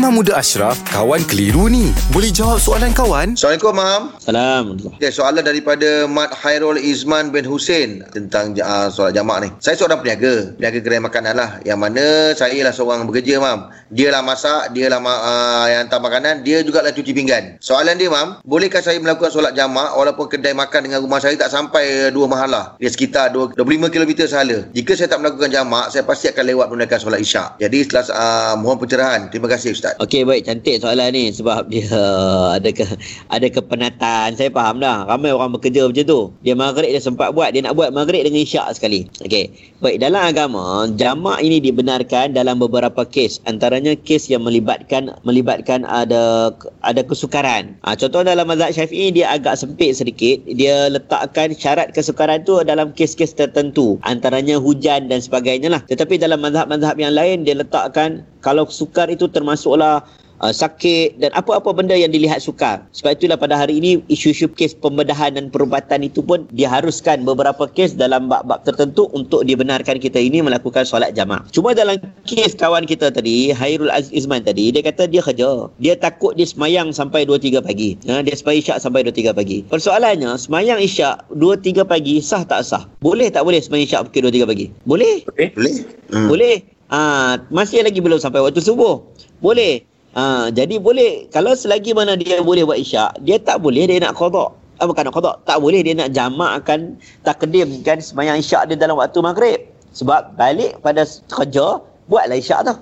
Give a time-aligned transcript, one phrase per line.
[0.00, 1.92] Imam Muda Ashraf, kawan keliru ni.
[2.08, 3.36] Boleh jawab soalan kawan?
[3.36, 4.02] Assalamualaikum, Mam.
[4.16, 4.64] Salam.
[4.96, 9.52] Okay, soalan daripada Mat Hairul Izman bin Hussein tentang uh, solat jamak ni.
[9.60, 11.60] Saya seorang peniaga, peniaga gerai makanan lah.
[11.68, 13.68] Yang mana saya lah seorang bekerja, Mam.
[13.92, 17.60] Dia lah masak, dia lah uh, yang hantar makanan, dia juga lah cuci pinggan.
[17.60, 21.52] Soalan dia, Mam, bolehkah saya melakukan solat jamak walaupun kedai makan dengan rumah saya tak
[21.52, 22.72] sampai dua mahalah?
[22.80, 23.52] Dia sekitar 25
[23.92, 24.64] km sahaja.
[24.72, 27.60] Jika saya tak melakukan jamak, saya pasti akan lewat menunaikan solat isyak.
[27.60, 29.28] Jadi setelah uh, mohon pencerahan.
[29.28, 29.89] Terima kasih, Ustaz.
[29.98, 31.90] Okey baik cantik soalan ni sebab dia
[32.56, 32.86] ada ke
[33.26, 34.38] ada kepenatan.
[34.38, 35.08] Saya faham dah.
[35.10, 36.20] Ramai orang bekerja macam tu.
[36.46, 39.10] Dia maghrib dia sempat buat, dia nak buat maghrib dengan isyak sekali.
[39.24, 39.50] Okey.
[39.80, 43.42] Baik dalam agama jamak ini dibenarkan dalam beberapa kes.
[43.48, 46.54] Antaranya kes yang melibatkan melibatkan ada
[46.86, 47.74] ada kesukaran.
[47.82, 50.44] Ha, contoh dalam mazhab Syafi'i dia agak sempit sedikit.
[50.46, 53.96] Dia letakkan syarat kesukaran tu dalam kes-kes tertentu.
[54.04, 55.82] Antaranya hujan dan sebagainya lah.
[55.88, 60.04] Tetapi dalam mazhab-mazhab yang lain dia letakkan kalau sukar itu termasuklah
[60.40, 62.82] uh, sakit dan apa-apa benda yang dilihat sukar.
[62.96, 67.94] Sebab itulah pada hari ini isu-isu kes pembedahan dan perubatan itu pun diharuskan beberapa kes
[67.94, 71.44] dalam bab-bab tertentu untuk dibenarkan kita ini melakukan solat jamaah.
[71.52, 75.68] Cuma dalam kes kawan kita tadi, Hairul Aziz Izman tadi, dia kata dia kerja.
[75.78, 77.94] Dia takut dia semayang sampai 2-3 pagi.
[78.08, 79.62] Ha, dia semayang isyak sampai 2-3 pagi.
[79.68, 82.88] Persoalannya, semayang isyak 2-3 pagi sah tak sah?
[83.04, 84.66] Boleh tak boleh semayang isyak pukul 2-3 pagi?
[84.88, 85.22] Boleh.
[85.28, 85.74] Boleh?
[86.10, 86.28] Hmm.
[86.28, 86.79] Boleh.
[86.90, 88.98] Ah, masih lagi belum sampai waktu subuh.
[89.38, 89.86] Boleh.
[90.10, 94.18] Ah, jadi boleh kalau selagi mana dia boleh buat isyak, dia tak boleh dia nak
[94.18, 94.50] qada.
[94.82, 99.22] Ah, bukan nak qada, tak boleh dia nak jamakkan takdimkan sembahyang isyak dia dalam waktu
[99.22, 99.60] maghrib.
[99.94, 101.78] Sebab balik pada kerja,
[102.10, 102.74] buatlah isyak tu.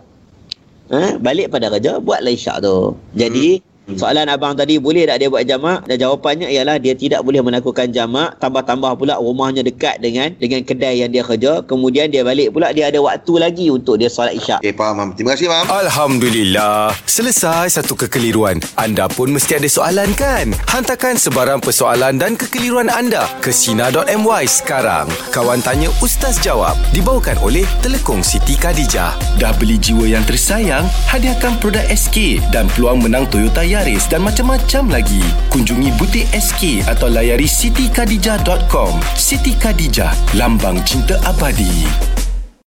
[0.88, 1.20] Ha?
[1.20, 2.96] balik pada kerja, buatlah isyak tu.
[3.12, 3.77] Jadi, hmm.
[3.96, 5.88] Soalan abang tadi boleh tak dia buat jamak?
[5.88, 8.36] Dan jawapannya ialah dia tidak boleh melakukan jamak.
[8.36, 11.64] Tambah-tambah pula rumahnya dekat dengan dengan kedai yang dia kerja.
[11.64, 14.60] Kemudian dia balik pula dia ada waktu lagi untuk dia solat isyak.
[14.60, 15.08] Okey, faham, Mam.
[15.16, 15.64] Terima kasih, Mam.
[15.72, 16.92] Alhamdulillah.
[17.08, 18.60] Selesai satu kekeliruan.
[18.76, 20.52] Anda pun mesti ada soalan kan?
[20.68, 25.08] Hantarkan sebarang persoalan dan kekeliruan anda ke Sina.my sekarang.
[25.32, 29.14] Kawan Tanya Ustaz Jawab dibawakan oleh Telekong Siti Khadijah.
[29.40, 30.84] Dah beli jiwa yang tersayang?
[31.08, 35.22] Hadiahkan produk SK dan peluang menang Toyota Yaris dan macam-macam lagi.
[35.54, 38.98] Kunjungi butik SK atau layari sitikadijah.com.
[39.14, 42.17] Siti Khadijah, lambang cinta abadi.